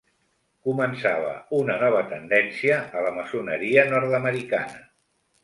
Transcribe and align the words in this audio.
Començava 0.69 1.33
una 1.57 1.75
nova 1.83 2.01
tendència 2.15 2.81
a 3.01 3.05
la 3.09 3.13
maçoneria 3.19 3.87
nord-americana. 3.93 4.83